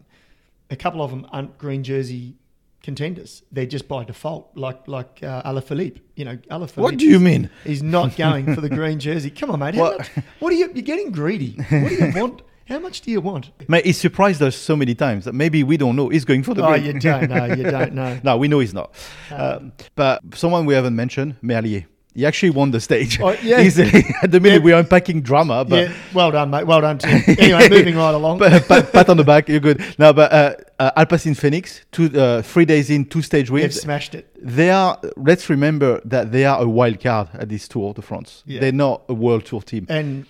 [0.69, 2.35] a couple of them aren't green jersey
[2.81, 3.43] contenders.
[3.51, 5.99] They're just by default, like like uh, Alaphilippe.
[6.15, 6.77] You know, Alaphilippe.
[6.77, 7.49] What do you mean?
[7.63, 9.29] He's not going for the green jersey.
[9.31, 9.75] Come on, mate.
[9.75, 9.97] What?
[9.99, 10.71] much, what are you?
[10.73, 11.55] You're getting greedy.
[11.69, 12.41] What do you want?
[12.67, 13.51] How much do you want?
[13.67, 16.09] Mate, he surprised us so many times that maybe we don't know.
[16.09, 16.85] He's going for the Oh, green.
[16.85, 17.45] you don't know.
[17.45, 18.19] You don't know.
[18.23, 18.93] no, we know he's not.
[19.29, 21.85] Um, but someone we haven't mentioned, Merlier.
[22.15, 23.19] He actually won the stage.
[23.19, 23.59] Oh, yeah.
[23.61, 24.05] Easily.
[24.23, 24.63] At the minute, Yeah.
[24.63, 26.65] we're unpacking drama, but yeah, well done, mate.
[26.65, 26.97] Well done.
[26.97, 27.21] Tim.
[27.37, 28.39] Anyway, moving right along.
[28.39, 29.83] pat, pat, pat on the back, you're good.
[29.99, 33.63] Now, but uh, uh, Fenix, two, uh, three days in, two stage wins.
[33.75, 34.25] They've smashed it.
[34.41, 34.97] They are.
[35.17, 38.43] Let's remember that they are a wild card at this Tour de France.
[38.45, 38.61] Yeah.
[38.61, 39.85] They're not a World Tour team.
[39.89, 40.25] And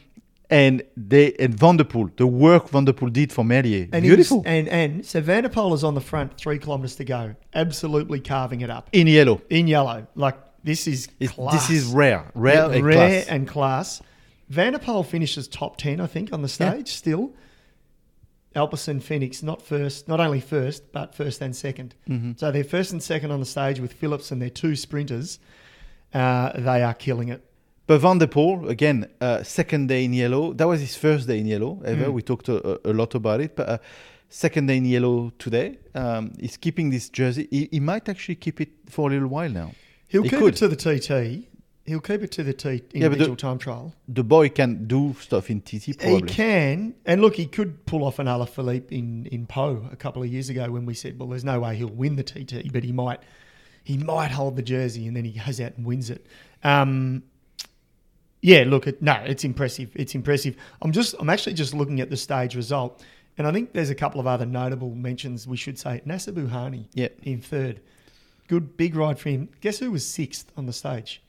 [0.50, 4.06] And they and Van der Poel, the work Van der Poel did for Merlier, and
[4.06, 6.96] he was- beautiful and and so Van der Poel is on the front, three kilometres
[6.98, 9.42] to go, absolutely carving it up in yellow.
[9.50, 10.06] in yellow.
[10.16, 10.36] Like
[10.66, 11.54] this is It's- class.
[11.68, 13.28] this is rare, rare, and rare class.
[13.28, 14.02] and class.
[14.50, 16.72] Van der Poel finishes top ten, I think, on the Yeah.
[16.72, 17.34] stage still.
[18.56, 22.32] Alpecin Fenix not first, not only first, but first and 2nd Mm-hmm.
[22.38, 25.40] So they're first and second on the stage with Phillips and their two sprinters.
[26.14, 27.42] Uh, they are killing it.
[27.88, 30.54] But Van der Poel, again, uh, second day in yellow.
[30.54, 32.06] That was his first day in yellow ever.
[32.06, 32.14] Mm.
[32.14, 33.56] We talked a, a lot about it.
[33.58, 33.78] But uh,
[34.30, 35.78] second day in yellow today.
[35.94, 37.48] Um, he's keeping this jersey.
[37.52, 39.72] He, he might actually keep it for a little while now.
[40.16, 40.54] He'll He keep could.
[40.54, 41.48] it to the TT.
[41.86, 43.94] He'll keep it to the T Yeah, but the- individual time trial.
[44.08, 46.16] The boy can do stuff in TT probably.
[46.16, 50.24] He can, and look, he could pull off an Alaphilippe in in Pau a couple
[50.24, 52.84] of years ago when we said, well, there's no way he'll win the TT, but
[52.86, 53.20] he might,
[53.84, 56.26] he might hold the jersey and then he goes out and wins it.
[56.64, 57.24] Um,
[58.42, 59.90] yeah, look, it, no, it's impressive.
[59.96, 60.56] It's impressive.
[60.82, 63.04] I'm just, I'm actually just looking at the stage result,
[63.38, 66.02] and I think there's a couple of other notable mentions we should say.
[66.08, 67.10] Nacer Bouhanni Yeah.
[67.24, 67.82] in third,
[68.48, 69.50] good big ride for him.
[69.62, 71.22] Guess who was sixth on the stage?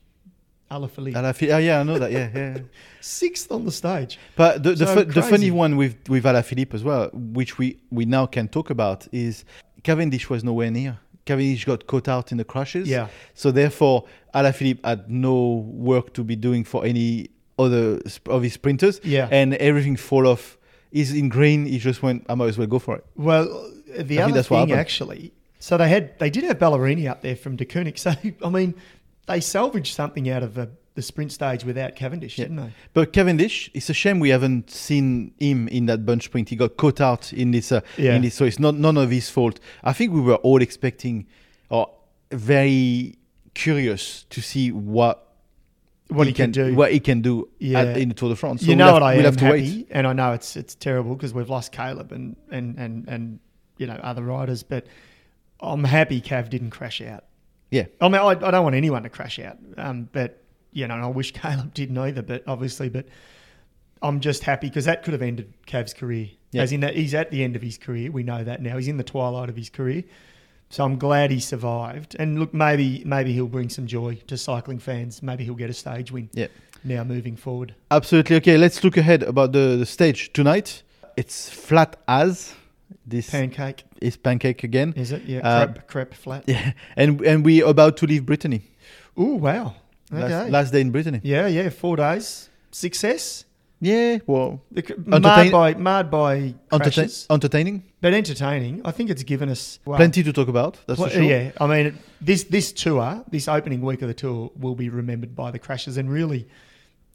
[0.69, 1.35] Alaphilippe.
[1.35, 2.11] Feel, oh, yeah, I know that.
[2.11, 2.57] Yeah, yeah.
[3.01, 4.19] Sixth on the stage.
[4.35, 8.05] But the the, So the funny one with with Alaphilippe as well, which we we
[8.05, 9.45] now can talk about, is
[9.83, 10.99] Cavendish was nowhere near.
[11.25, 12.87] Cavendish got caught out in the crashes.
[12.87, 13.07] Yeah.
[13.33, 18.53] So therefore, Alaphilippe had no work to be doing for any other sp- of his
[18.53, 18.99] sprinters.
[19.03, 19.27] Yeah.
[19.31, 20.57] And everything fall off.
[20.91, 21.65] He's in green.
[21.65, 22.25] He just went.
[22.29, 23.05] I might as well go for it.
[23.15, 27.35] Well, the I other thing actually, so they had they did have Ballerini up there
[27.35, 27.97] from Deceuninck.
[27.99, 28.13] So
[28.45, 28.73] I mean,
[29.27, 32.45] they salvaged something out of the, the sprint stage without Cavendish, Yeah.
[32.45, 32.71] didn't they?
[32.93, 36.49] But Cavendish, it's a shame we haven't seen him in that bunch sprint.
[36.49, 37.71] He got caught out in this.
[37.71, 38.15] Uh, Yeah.
[38.15, 39.59] in this, so it's not none of his fault.
[39.83, 41.25] I think we were all expecting,
[41.69, 41.89] or
[42.31, 43.17] very
[43.53, 45.23] curious to see what
[46.09, 46.75] What he can can do.
[46.75, 47.79] what he can do Yeah.
[47.81, 48.61] at, in the Tour de France.
[48.61, 49.87] So you we'll know have, what I we'll am have to happy, wait.
[49.91, 53.39] and I know it's it's terrible because we've lost Caleb and and and and
[53.77, 54.85] you know other riders, but
[55.59, 57.25] I'm happy Cav didn't crash out.
[57.71, 60.41] Yeah, I mean, I, I don't want anyone to crash out, um, but
[60.71, 62.21] you know, and I wish Caleb didn't either.
[62.21, 63.07] But obviously, but
[64.01, 66.29] I'm just happy because that could have ended Cav's career.
[66.51, 66.61] Yeah.
[66.61, 68.11] As in that he's at the end of his career.
[68.11, 68.77] We know that now.
[68.77, 70.03] He's in the twilight of his career.
[70.69, 72.15] So I'm glad he survived.
[72.19, 75.23] And look, maybe maybe he'll bring some joy to cycling fans.
[75.23, 76.29] Maybe he'll get a stage win.
[76.33, 76.47] Yeah.
[76.83, 77.75] Now moving forward.
[77.91, 78.35] absolutely.
[78.37, 80.83] Okay, let's look ahead about the, the stage tonight.
[81.17, 82.53] It's flat as
[83.05, 84.93] this Pancake, is pancake again.
[84.95, 85.23] is it?
[85.25, 86.43] Yeah, Uh, crepe, crepe flat.
[86.47, 88.61] Yeah, and and we about to leave Brittany.
[89.15, 89.73] Oh wow.
[90.13, 90.21] Okay.
[90.33, 91.19] Last, last day in Brittany.
[91.23, 91.69] yeah, yeah.
[91.69, 92.49] Four days.
[92.71, 93.43] Success.
[93.79, 96.35] Yeah, well, Entertain- marred by marred by
[96.71, 97.27] entertain, crashes.
[97.29, 97.83] entertaining.
[98.01, 98.81] but entertaining.
[98.83, 100.79] I think it's given us well, Plenty to talk about.
[100.87, 101.23] That's well, for sure.
[101.23, 105.35] Yeah, I mean, this this tour, this opening week of the tour, will be remembered
[105.35, 105.97] by the crashes.
[105.97, 106.47] And really,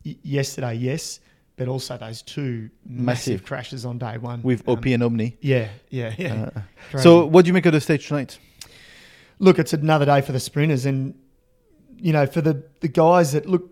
[0.04, 1.18] y- yesterday, yes,
[1.56, 3.44] but also those two massive, Massive.
[3.44, 5.36] crashes on day one With Um, OP and Omni.
[5.40, 6.50] Yeah, yeah, yeah.
[6.92, 8.38] Uh, so, what do you make of the stage tonight?
[9.38, 11.14] look, it's another day for the sprinters, and
[11.98, 13.70] you know, for the the guys that look,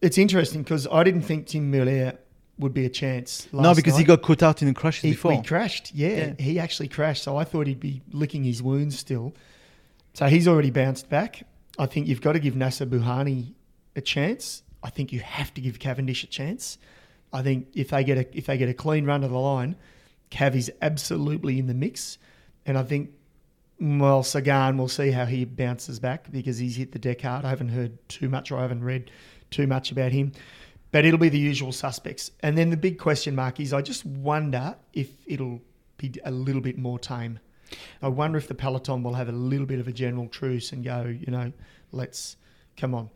[0.00, 2.16] it's interesting because I didn't think Tim Merlier
[2.58, 3.46] would be a chance.
[3.52, 5.32] Last no, because he got caught out in the crashes He, before.
[5.32, 5.94] he crashed.
[5.94, 6.32] Yeah, Yeah.
[6.38, 7.22] he actually crashed.
[7.22, 9.32] So I thought he'd be licking his wounds still.
[10.14, 11.44] So he's already bounced back.
[11.78, 13.54] I think you've got to give Nacer Bouhanni
[13.94, 14.64] a chance.
[14.82, 16.78] I think you have to give Cavendish a chance.
[17.32, 19.76] I think if they get a if they get a clean run to the line,
[20.30, 22.18] Cav is absolutely in the mix.
[22.66, 23.10] And I think
[23.80, 27.44] well, Sagan, we'll see how he bounces back because he's hit the deck hard.
[27.44, 29.10] I haven't heard too much or I haven't read
[29.50, 30.32] too much about him.
[30.90, 32.32] But it'll be the usual suspects.
[32.40, 35.60] And then the big question mark is I just wonder if it'll
[35.96, 37.38] be a little bit more tame.
[38.02, 40.82] I wonder if the peloton will have a little bit of a general truce and
[40.82, 41.52] go, you know,
[41.92, 42.36] let's
[42.76, 43.10] come on.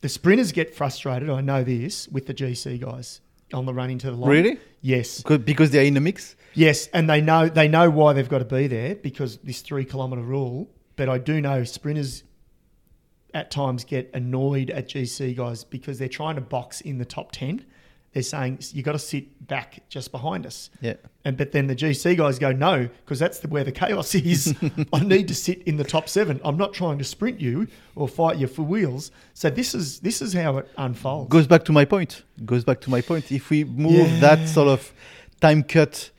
[0.00, 3.20] The sprinters get frustrated, I know this, with the GC guys
[3.52, 4.30] on the run into the line.
[4.30, 4.58] Really?
[4.80, 5.22] Yes.
[5.22, 6.36] Good, because they're in the mix.
[6.54, 9.84] Yes, and they know they know why they've got to be there because this three
[9.84, 10.68] kilometre rule.
[10.96, 12.24] But I do know sprinters
[13.34, 17.30] at times get annoyed at GC guys because they're trying to box in the top
[17.32, 17.64] ten,
[18.18, 20.70] they're saying you got to sit back just behind us.
[20.80, 20.94] Yeah.
[21.24, 24.54] And but then the GC guys go no because that's the, where the chaos is.
[24.92, 26.40] I need to sit in the top seven.
[26.44, 29.12] I'm not trying to sprint you or fight you for wheels.
[29.34, 31.28] So this is this is how it unfolds.
[31.30, 32.24] Goes back to my point.
[32.44, 33.30] Goes back to my point.
[33.30, 34.20] If we move Yeah.
[34.20, 34.92] that sort of
[35.40, 36.10] time cut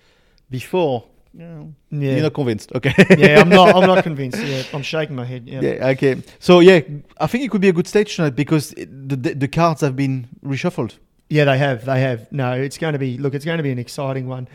[0.50, 1.64] before, Yeah.
[1.92, 2.72] you're not convinced.
[2.76, 2.94] Okay.
[3.18, 3.76] yeah, I'm not.
[3.76, 4.40] I'm not convinced.
[4.40, 5.44] Yeah, I'm shaking my head.
[5.48, 5.62] Yeah.
[5.62, 6.16] Yeah, okay.
[6.40, 6.80] So yeah,
[7.20, 9.96] I think it could be a good stage tonight because it, the the cards have
[9.96, 10.94] been reshuffled.
[11.30, 11.86] Yeah, they have.
[11.86, 12.32] They have.
[12.32, 13.18] No, it's going to be.
[13.18, 14.48] Look, it's going to be an exciting one.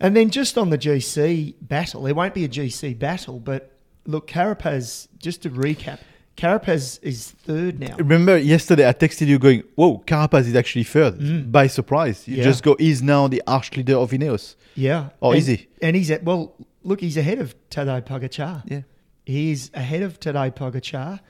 [0.00, 3.70] And then just on the GC battle, there won't be a GC battle, but
[4.06, 5.08] look, Carapaz.
[5.18, 5.98] Just to recap,
[6.36, 7.96] Carapaz is third now.
[7.96, 12.38] Remember yesterday I texted you going, "Whoa, Carapaz is actually third by surprise." You Mm.
[12.38, 12.44] Yeah.
[12.44, 15.10] just go, "He's now the arch leader of Ineos." Yeah.
[15.22, 15.68] Oh, and, is he?
[15.80, 16.22] And he's at.
[16.24, 18.62] Well, look, he's ahead of Tadej Pogacar.
[18.66, 18.82] Yeah.
[19.24, 21.20] He's ahead of Tadej Pogacar.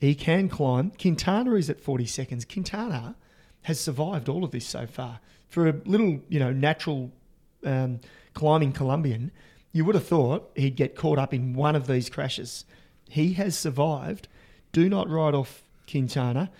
[0.00, 0.90] He can climb.
[1.00, 2.44] Quintana is at 40 seconds.
[2.44, 3.14] Quintana
[3.64, 5.20] has survived all of this so far.
[5.48, 7.10] For a little, you know, natural
[7.64, 8.00] um,
[8.34, 9.30] climbing Colombian,
[9.72, 12.64] you would have thought he'd get caught up in one of these crashes.
[13.08, 14.28] He has survived.
[14.72, 16.50] Do not ride off Quintana.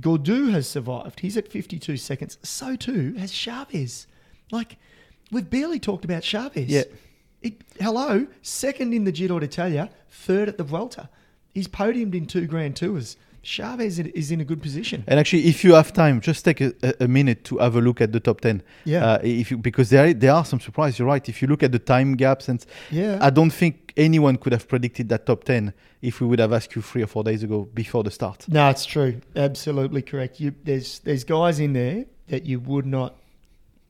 [0.00, 1.20] Gaudu has survived.
[1.20, 2.38] He's at 52 seconds.
[2.42, 4.06] So too has Chaves.
[4.50, 4.76] Like,
[5.30, 6.66] we've barely talked about Chaves.
[6.68, 6.84] Yeah.
[7.42, 11.08] It, hello, second in the Giro d'Italia, third at the Vuelta.
[11.52, 13.16] He's podiumed in two Grand Tours.
[13.44, 15.02] Chaves is in a good position.
[15.08, 18.00] And actually, if you have time, just take a, a- minute to have a look
[18.00, 18.62] at the top ten.
[18.84, 19.04] Yeah.
[19.04, 20.98] Uh, if you, because there there are some surprises.
[20.98, 21.28] You're right.
[21.28, 23.18] If you look at the time gaps, and Yeah.
[23.20, 26.76] I don't think anyone could have predicted that top ten if we would have asked
[26.76, 28.46] you three or four days ago before the start.
[28.48, 29.20] No, it's true.
[29.34, 30.38] Absolutely correct.
[30.40, 33.16] You, there's there's guys in there that you would not,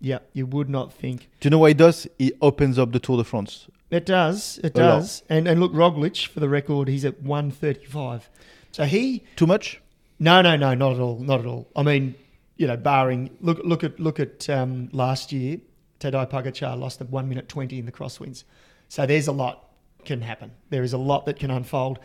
[0.01, 1.29] yeah, you would not think.
[1.41, 2.07] Do you know what it does?
[2.19, 3.69] It opens up the Tour de France.
[3.91, 4.59] It does.
[4.65, 5.23] It does.
[5.29, 8.31] And and look, Roglic for the record, he's at 135.
[8.73, 9.81] So he Too much?
[10.19, 11.69] No, no, no, not at all, not at all.
[11.77, 12.15] I mean,
[12.57, 15.59] you know, barring look, look at look at um, last year,
[16.01, 18.45] Tadej Pogacar lost at one minute twenty in the crosswinds.
[18.89, 19.69] So there's a lot
[20.05, 20.53] can happen.
[20.71, 21.99] There is a lot that can unfold.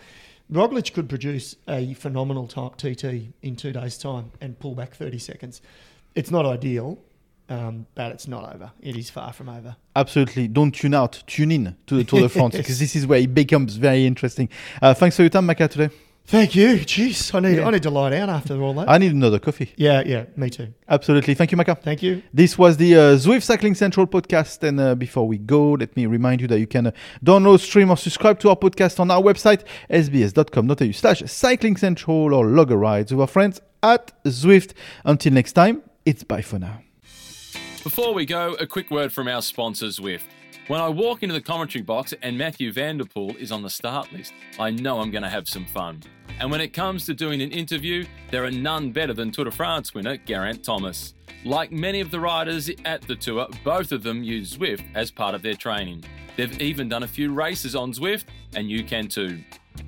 [0.51, 5.19] Roglic could produce a phenomenal time, TT in two days' time and pull back thirty
[5.19, 5.61] seconds.
[6.15, 6.97] It's not ideal,
[7.49, 8.71] um, but it's not over.
[8.81, 9.75] It is far from over.
[9.95, 10.47] Absolutely.
[10.47, 11.23] Don't tune out.
[11.27, 14.49] Tune in to the Tour de France because this is where it becomes very interesting.
[14.81, 15.93] Uh, thanks for your time, Maka, today.
[16.27, 16.79] Thank you.
[16.79, 17.67] Jeez, I need Yeah.
[17.67, 18.89] I need to lie down after all that.
[18.89, 19.71] I need another coffee.
[19.77, 20.73] yeah, yeah, me too.
[20.89, 21.33] Absolutely.
[21.35, 21.75] Thank you, Maka.
[21.75, 22.21] Thank you.
[22.33, 24.61] This was the uh, Zwift Cycling Central podcast.
[24.61, 26.91] And uh, before we go, let me remind you that you can uh,
[27.23, 32.45] download, stream, or subscribe to our podcast on our website, sbs.com.au slash cycling central, or
[32.45, 34.73] log a ride with our friends at Zwift.
[35.05, 36.81] Until next time, it's bye for now.
[37.85, 40.23] Before we go, a quick word from our sponsor, Zwift.
[40.67, 43.69] When I walk into the commentary box and Mathieu van der Poel is on the
[43.69, 46.03] start list, I know I'm going to have some fun.
[46.39, 49.51] And when it comes to doing an interview, there are none better than Tour de
[49.51, 51.15] France winner Geraint Thomas.
[51.43, 55.33] Like many of the riders at the tour, both of them use Zwift as part
[55.33, 56.03] of their training.
[56.35, 59.39] They've even done a few races on Zwift, and you can too.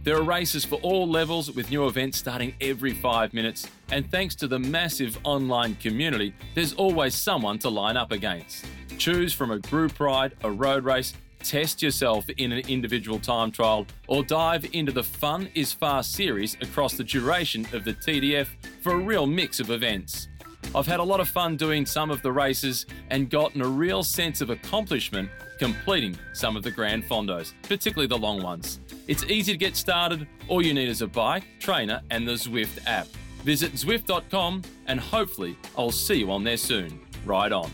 [0.03, 4.35] There are races for all levels with new events starting every five minutes, and thanks
[4.35, 8.65] to the massive online community, there's always someone to line up against.
[8.97, 13.85] Choose from a group ride, a road race, test yourself in an individual time trial,
[14.07, 18.47] or dive into the Fun is Fast series across the duration of the TDF
[18.81, 20.27] for a real mix of events.
[20.75, 24.03] I've had a lot of fun doing some of the races and gotten a real
[24.03, 28.79] sense of accomplishment completing some of the Gran Fondos, particularly the long ones.
[29.07, 30.27] It's easy to get started.
[30.47, 33.07] All you need is a bike, trainer, and the Zwift app.
[33.43, 36.99] Visit Zwift.com and hopefully I'll see you on there soon.
[37.25, 37.71] Ride on.